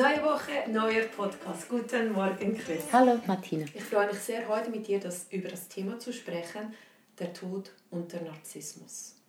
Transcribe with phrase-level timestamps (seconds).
[0.00, 1.68] Neue Woche, neuer Podcast.
[1.68, 2.84] Guten Morgen, Chris.
[2.90, 3.66] Hallo, Martina.
[3.74, 6.74] Ich freue mich sehr, heute mit dir das, über das Thema zu sprechen,
[7.18, 9.19] der Tod und der Narzissmus.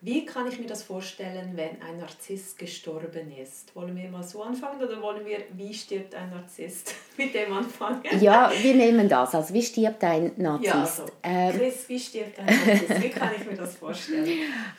[0.00, 3.74] Wie kann ich mir das vorstellen, wenn ein Narzisst gestorben ist?
[3.74, 8.02] Wollen wir mal so anfangen oder wollen wir, wie stirbt ein Narzisst, mit dem anfangen?
[8.20, 9.34] Ja, wir nehmen das.
[9.34, 10.72] Also, wie stirbt ein Narzisst?
[10.72, 13.02] Ja, also, ähm, Chris, wie stirbt ein Narzisst?
[13.02, 14.28] Wie kann ich mir das vorstellen?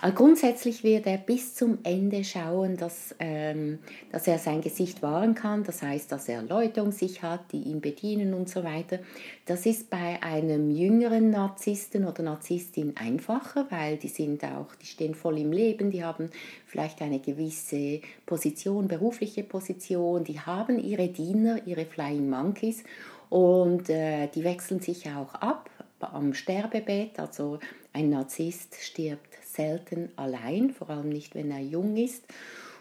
[0.01, 3.79] Äh, grundsätzlich wird er bis zum Ende schauen, dass, ähm,
[4.13, 5.65] dass er sein Gesicht wahren kann.
[5.65, 8.99] Das heißt, dass er Leute um sich hat, die ihn bedienen und so weiter.
[9.45, 15.08] Das ist bei einem jüngeren Narzissten oder Narzisstin einfacher, weil die sind auch, die stehen
[15.13, 16.29] voll im Leben, die haben
[16.65, 22.83] vielleicht eine gewisse Position, berufliche Position, die haben ihre Diener, ihre Flying Monkeys
[23.29, 27.19] und äh, die wechseln sich auch ab am Sterbebett.
[27.19, 27.59] Also
[27.93, 32.23] ein Narzisst stirbt selten allein, vor allem nicht, wenn er jung ist.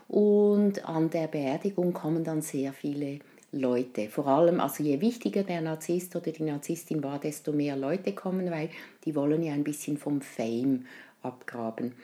[0.08, 3.18] Und an der Beerdigung kommen dann sehr viele
[3.52, 4.08] Leute.
[4.08, 8.50] Vor allem, also je wichtiger der Narzisst oder die Narzisstin war, desto mehr Leute kommen,
[8.50, 8.70] weil
[9.04, 10.84] die wollen ja ein bisschen vom Fame
[11.22, 11.94] abgraben.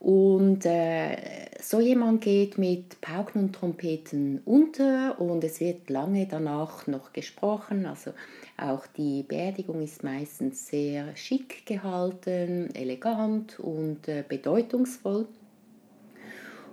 [0.00, 1.16] Und äh,
[1.60, 7.84] so jemand geht mit Pauken und Trompeten unter und es wird lange danach noch gesprochen.
[7.84, 8.12] Also
[8.56, 15.28] auch die Beerdigung ist meistens sehr schick gehalten, elegant und äh, bedeutungsvoll.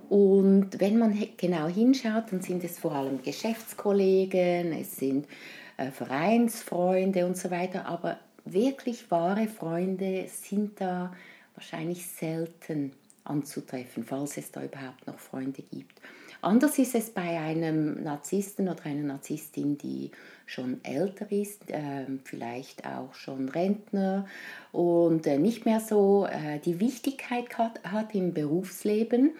[0.08, 5.26] Und wenn man genau hinschaut, dann sind es vor allem Geschäftskollegen, es sind
[5.76, 11.12] äh, Vereinsfreunde und so weiter, aber wirklich wahre Freunde sind da
[11.58, 12.92] wahrscheinlich selten
[13.24, 16.00] anzutreffen, falls es da überhaupt noch Freunde gibt.
[16.40, 20.12] Anders ist es bei einem Narzissten oder einer Narzisstin, die
[20.46, 24.28] schon älter ist, äh, vielleicht auch schon Rentner
[24.70, 29.32] und äh, nicht mehr so äh, die Wichtigkeit hat, hat im Berufsleben.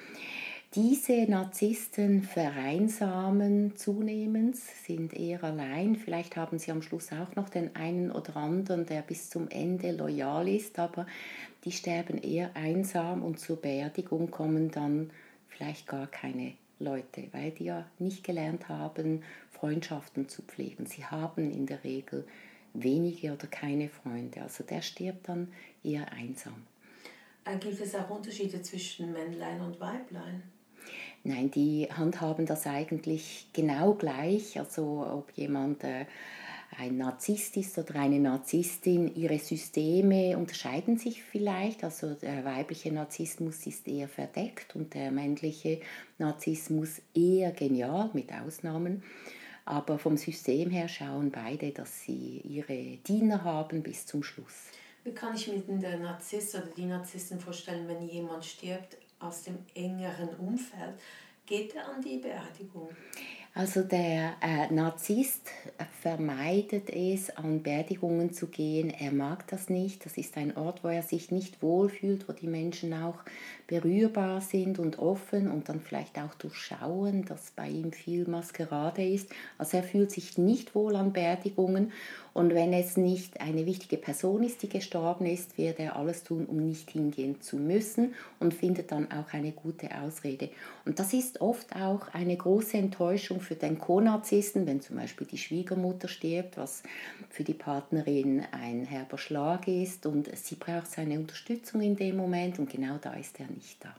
[0.74, 5.96] Diese Narzissten vereinsamen zunehmend, sind eher allein.
[5.96, 9.92] Vielleicht haben sie am Schluss auch noch den einen oder anderen, der bis zum Ende
[9.92, 11.06] loyal ist, aber
[11.64, 15.10] die sterben eher einsam und zur Beerdigung kommen dann
[15.48, 20.84] vielleicht gar keine Leute, weil die ja nicht gelernt haben, Freundschaften zu pflegen.
[20.84, 22.26] Sie haben in der Regel
[22.74, 24.42] wenige oder keine Freunde.
[24.42, 25.48] Also der stirbt dann
[25.82, 26.66] eher einsam.
[27.46, 30.42] Äh, gibt es auch Unterschiede zwischen Männlein und Weiblein?
[31.24, 34.58] Nein, die handhaben das eigentlich genau gleich.
[34.58, 36.06] Also ob jemand äh,
[36.76, 41.82] ein Narzisst ist oder eine Narzisstin, ihre Systeme unterscheiden sich vielleicht.
[41.82, 45.80] Also der weibliche Narzissmus ist eher verdeckt und der männliche
[46.18, 49.02] Narzissmus eher genial, mit Ausnahmen.
[49.64, 54.68] Aber vom System her schauen beide, dass sie ihre Diener haben bis zum Schluss.
[55.04, 59.58] Wie kann ich mir den Narzisst oder die Narzissten vorstellen, wenn jemand stirbt aus dem
[59.74, 60.94] engeren Umfeld?
[61.46, 62.90] Geht er an die Beerdigung?
[63.54, 65.48] Also der äh, Narzisst
[66.00, 68.90] vermeidet es, an Beerdigungen zu gehen.
[68.90, 70.04] Er mag das nicht.
[70.04, 73.18] Das ist ein Ort, wo er sich nicht wohlfühlt, wo die Menschen auch
[73.66, 79.28] berührbar sind und offen und dann vielleicht auch durchschauen, dass bei ihm viel Maskerade ist.
[79.56, 81.90] Also er fühlt sich nicht wohl an Beerdigungen
[82.38, 86.46] und wenn es nicht eine wichtige Person ist, die gestorben ist, wird er alles tun,
[86.46, 90.48] um nicht hingehen zu müssen und findet dann auch eine gute Ausrede.
[90.84, 95.36] Und das ist oft auch eine große Enttäuschung für den Co-Narzissten, wenn zum Beispiel die
[95.36, 96.84] Schwiegermutter stirbt, was
[97.28, 102.60] für die Partnerin ein herber Schlag ist und sie braucht seine Unterstützung in dem Moment
[102.60, 103.92] und genau da ist er nicht da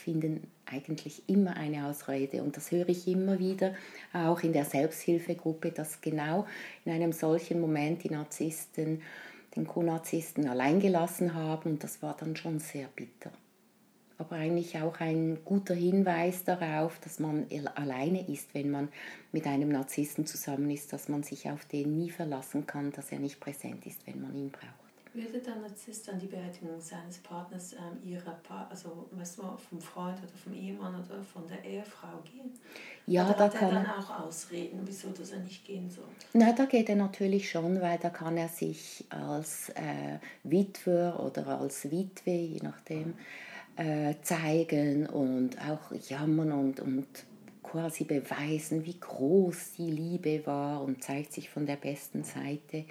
[0.00, 2.42] finden eigentlich immer eine Ausrede.
[2.42, 3.74] Und das höre ich immer wieder,
[4.12, 6.46] auch in der Selbsthilfegruppe, dass genau
[6.84, 9.02] in einem solchen Moment die Narzissten
[9.56, 11.72] den Co-Narzissten alleingelassen haben.
[11.72, 13.30] Und das war dann schon sehr bitter.
[14.16, 18.88] Aber eigentlich auch ein guter Hinweis darauf, dass man alleine ist, wenn man
[19.32, 23.18] mit einem Narzissten zusammen ist, dass man sich auf den nie verlassen kann, dass er
[23.18, 24.83] nicht präsent ist, wenn man ihn braucht.
[25.14, 29.80] Würde der Narzisst an die Beerdigung seines Partners ähm, ihrer pa also weißt du, vom
[29.80, 32.52] Freund oder vom Ehemann oder von der Ehefrau gehen?
[33.06, 36.08] Ja, oder da hat kann er dann auch ausreden, wieso dass er nicht gehen soll?
[36.32, 41.60] Nein, da geht er natürlich schon, weil da kann er sich als äh, Witwer oder
[41.60, 43.14] als Witwe, je nachdem,
[43.76, 47.06] äh, zeigen und auch jammern und, und
[47.62, 52.84] quasi beweisen, wie groß die Liebe war und zeigt sich von der besten Seite.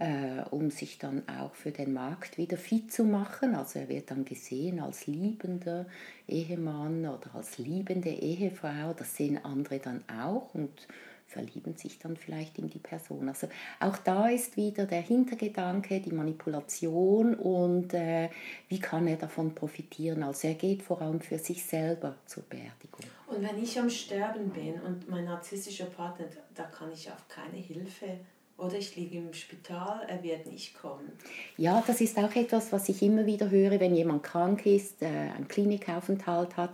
[0.00, 3.54] Äh, um sich dann auch für den Markt wieder fit zu machen.
[3.54, 5.86] Also er wird dann gesehen als liebender
[6.26, 8.94] Ehemann oder als liebende Ehefrau.
[8.96, 10.88] Das sehen andere dann auch und
[11.26, 13.28] verlieben sich dann vielleicht in die Person.
[13.28, 13.48] Also
[13.78, 18.30] auch da ist wieder der Hintergedanke, die Manipulation und äh,
[18.68, 20.22] wie kann er davon profitieren.
[20.22, 23.04] Also er geht vor allem für sich selber zur Beerdigung.
[23.28, 26.24] Und wenn ich am Sterben bin und mein narzisstischer Partner,
[26.54, 28.18] da kann ich auf keine Hilfe
[28.60, 31.12] oder ich liege im Spital, er wird nicht kommen.
[31.56, 35.06] Ja, das ist auch etwas, was ich immer wieder höre, wenn jemand krank ist, äh,
[35.06, 36.70] einen Klinikaufenthalt hat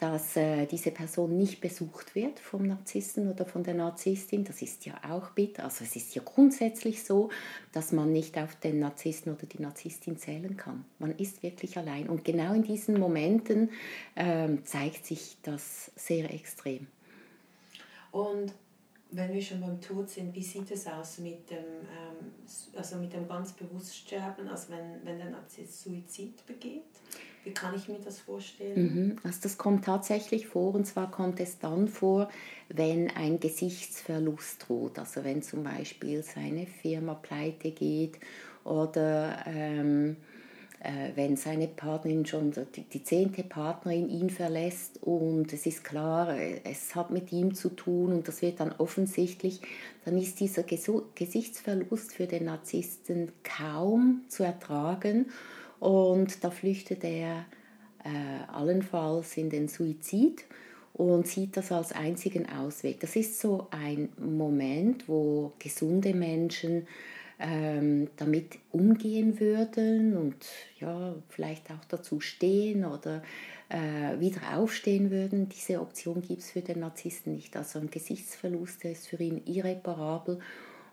[0.00, 4.44] dass äh, diese Person nicht besucht wird vom Narzissten oder von der Narzisstin.
[4.44, 5.64] Das ist ja auch bitter.
[5.64, 7.28] Also es ist ja grundsätzlich so,
[7.72, 10.86] dass man nicht auf den Narzissten oder die Narzisstin zählen kann.
[10.98, 12.08] Man ist wirklich allein.
[12.08, 13.72] Und genau in diesen Momenten
[14.16, 16.86] ähm, zeigt sich das sehr extrem.
[18.10, 18.54] Und
[19.12, 22.32] wenn wir schon beim Tod sind, wie sieht es aus mit dem, ähm,
[22.76, 26.84] also mit dem ganz bewusst Sterben, also wenn, wenn Narzisst Suizid begeht?
[27.42, 28.82] Wie kann ich mir das vorstellen?
[28.82, 29.16] Mhm.
[29.22, 32.28] Also das kommt tatsächlich vor und zwar kommt es dann vor,
[32.68, 34.98] wenn ein Gesichtsverlust droht.
[34.98, 38.18] Also wenn zum Beispiel seine Firma pleite geht
[38.64, 40.29] oder ähm, äh,
[41.14, 46.34] wenn seine Partnerin schon, die, die zehnte Partnerin ihn verlässt und es ist klar,
[46.64, 49.60] es hat mit ihm zu tun und das wird dann offensichtlich,
[50.06, 55.26] dann ist dieser Gesichtsverlust für den Narzissten kaum zu ertragen
[55.80, 57.44] und da flüchtet er
[58.04, 60.44] äh, allenfalls in den Suizid
[60.94, 63.00] und sieht das als einzigen Ausweg.
[63.00, 66.86] Das ist so ein Moment, wo gesunde Menschen
[67.40, 70.36] ähm, damit umgehen würden und
[70.78, 73.22] ja, vielleicht auch dazu stehen oder
[73.68, 75.48] äh, wieder aufstehen würden.
[75.48, 77.56] Diese Option gibt es für den Narzissten nicht.
[77.56, 80.38] Also ein Gesichtsverlust ist für ihn irreparabel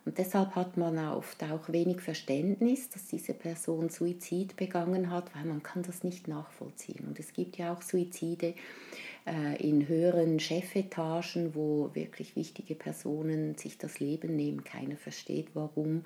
[0.07, 5.43] und deshalb hat man oft auch wenig Verständnis, dass diese Person Suizid begangen hat, weil
[5.43, 7.03] man kann das nicht nachvollziehen.
[7.05, 8.53] Und es gibt ja auch Suizide
[9.59, 14.63] in höheren Chefetagen, wo wirklich wichtige Personen sich das Leben nehmen.
[14.63, 16.03] Keiner versteht warum.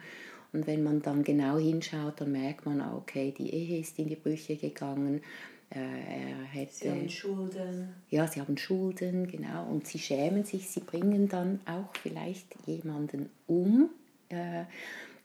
[0.54, 4.08] Und wenn man dann genau hinschaut, dann merkt man, ah, okay, die Ehe ist in
[4.10, 5.22] die Brüche gegangen.
[5.70, 7.94] Äh, er hätte, sie haben Schulden.
[8.10, 9.68] Ja, sie haben Schulden, genau.
[9.70, 13.90] Und sie schämen sich, sie bringen dann auch vielleicht jemanden um,
[14.28, 14.66] äh,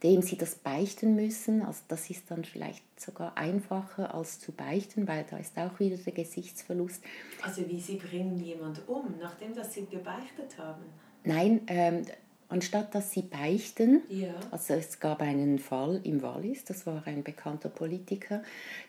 [0.03, 1.63] dem sie das beichten müssen.
[1.63, 5.97] Also das ist dann vielleicht sogar einfacher als zu beichten, weil da ist auch wieder
[5.97, 7.03] der Gesichtsverlust.
[7.43, 10.85] Also wie sie bringen jemand um, nachdem dass sie gebeichtet haben?
[11.25, 12.03] Nein, ähm,
[12.49, 14.35] anstatt dass sie beichten, ja.
[14.51, 18.43] also es gab einen Fall im Wallis, das war ein bekannter Politiker,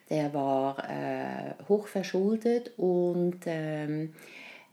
[0.09, 4.13] der war äh, hochverschuldet und ähm,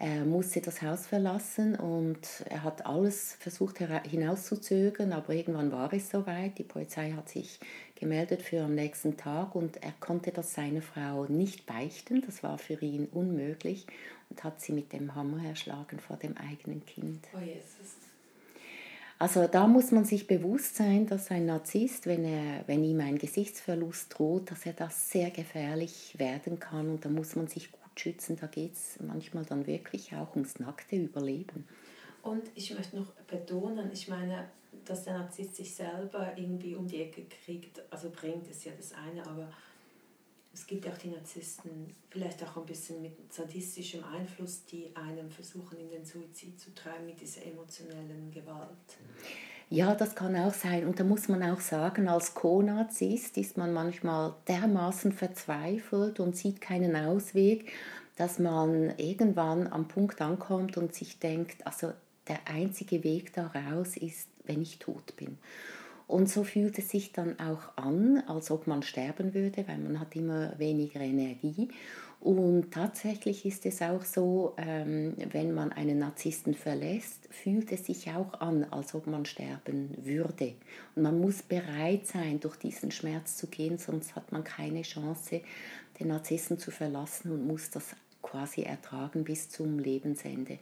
[0.05, 2.19] er musste das Haus verlassen und
[2.51, 6.59] er hat alles versucht hinauszuzögern, aber irgendwann war es soweit.
[6.59, 7.59] Die Polizei hat sich
[7.99, 12.21] gemeldet für am nächsten Tag und er konnte das seiner Frau nicht beichten.
[12.21, 13.87] Das war für ihn unmöglich
[14.29, 17.27] und hat sie mit dem Hammer erschlagen vor dem eigenen Kind.
[17.35, 17.97] Oh Jesus.
[19.19, 23.17] Also da muss man sich bewusst sein, dass ein Narzisst, wenn, er, wenn ihm ein
[23.17, 27.84] Gesichtsverlust droht, dass er das sehr gefährlich werden kann und da muss man sich gut
[27.99, 31.67] schützen, da geht es manchmal dann wirklich auch ums nackte Überleben.
[32.23, 34.49] Und ich möchte noch betonen, ich meine,
[34.85, 38.92] dass der Narzisst sich selber irgendwie um die Ecke kriegt, also bringt, ist ja das
[38.92, 39.52] eine, aber
[40.52, 45.78] es gibt auch die Narzissten, vielleicht auch ein bisschen mit sadistischem Einfluss, die einem versuchen,
[45.80, 48.69] in den Suizid zu treiben mit dieser emotionellen Gewalt.
[49.75, 50.87] Ja, das kann auch sein.
[50.87, 56.61] Und da muss man auch sagen, als Co-Narzisst ist man manchmal dermaßen verzweifelt und sieht
[56.61, 57.73] keinen Ausweg,
[58.14, 61.93] dass man irgendwann am Punkt ankommt und sich denkt, also
[62.28, 65.38] der einzige Weg daraus ist, wenn ich tot bin.
[66.06, 70.00] Und so fühlt es sich dann auch an, als ob man sterben würde, weil man
[70.00, 71.68] hat immer weniger Energie.
[72.20, 78.11] Und tatsächlich ist es auch so, ähm, wenn man einen Narzissten verlässt, fühlt es sich
[78.11, 80.54] auch an, als ob man sterben würde.
[80.94, 85.42] Und man muss bereit sein, durch diesen Schmerz zu gehen, sonst hat man keine Chance,
[86.00, 87.94] den Narzissten zu verlassen und muss das
[88.35, 90.59] quasi ertragen bis zum Lebensende.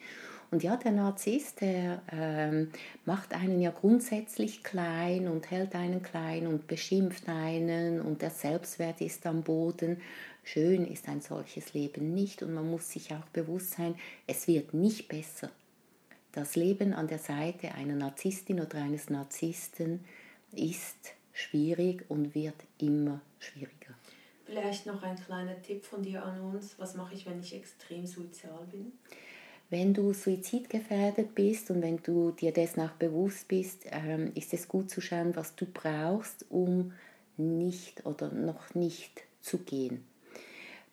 [0.50, 2.70] Und ja, der Narzisst, der ähm,
[3.06, 9.00] macht einen ja grundsätzlich klein und hält einen klein und beschimpft einen und der Selbstwert
[9.00, 10.02] ist am Boden.
[10.44, 13.94] Schön ist ein solches Leben nicht und man muss sich auch bewusst sein,
[14.26, 15.48] es wird nicht besser.
[16.32, 20.00] Das Leben an der Seite einer Narzisstin oder eines Narzissten
[20.52, 23.94] ist schwierig und wird immer schwieriger.
[24.52, 26.78] Vielleicht noch ein kleiner Tipp von dir an uns.
[26.78, 28.92] Was mache ich, wenn ich extrem sozial bin?
[29.70, 34.68] wenn du suizidgefährdet bist und wenn du dir dessen auch bewusst bist, ähm, ist es
[34.68, 36.92] gut zu schauen, was du brauchst, um
[37.38, 40.04] nicht oder noch nicht zu gehen.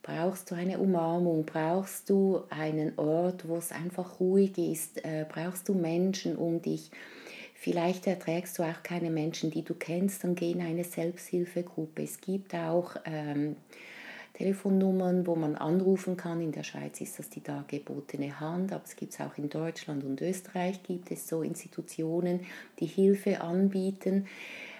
[0.01, 1.45] Brauchst du eine Umarmung?
[1.45, 5.03] Brauchst du einen Ort, wo es einfach ruhig ist?
[5.03, 6.89] Äh, brauchst du Menschen um dich?
[7.61, 12.03] Vielleicht erträgst du auch keine Menschen, die du kennst, dann geh in eine Selbsthilfegruppe.
[12.03, 13.57] Es gibt auch ähm,
[14.33, 16.39] Telefonnummern, wo man anrufen kann.
[16.39, 20.05] In der Schweiz ist das die dargebotene Hand, aber es gibt es auch in Deutschland
[20.05, 22.45] und Österreich gibt es so Institutionen,
[22.79, 24.27] die Hilfe anbieten.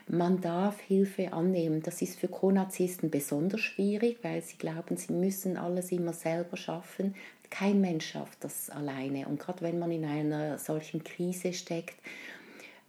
[0.07, 1.83] Man darf Hilfe annehmen.
[1.83, 7.13] Das ist für Konarzisten besonders schwierig, weil sie glauben, sie müssen alles immer selber schaffen.
[7.49, 9.27] Kein Mensch schafft das alleine.
[9.27, 11.95] Und gerade wenn man in einer solchen Krise steckt,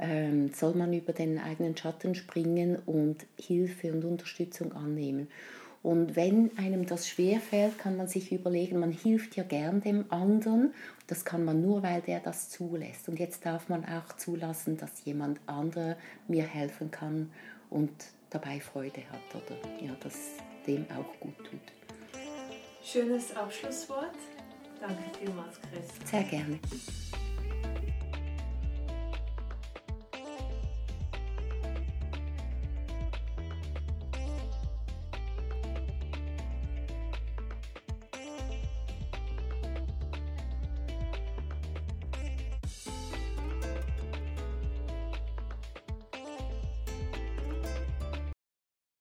[0.01, 5.29] ähm, soll man über den eigenen Schatten springen und Hilfe und Unterstützung annehmen.
[5.83, 10.75] Und wenn einem das schwerfällt, kann man sich überlegen, man hilft ja gern dem anderen.
[11.07, 13.09] Das kann man nur, weil der das zulässt.
[13.09, 15.97] Und jetzt darf man auch zulassen, dass jemand anderer
[16.29, 17.31] mir helfen kann
[17.71, 17.91] und
[18.29, 20.17] dabei Freude hat oder ja, dass
[20.67, 21.61] dem auch gut tut.
[22.83, 24.17] Schönes Abschlusswort.
[24.81, 26.11] Danke vielmals, Chris.
[26.11, 26.59] Sehr gerne.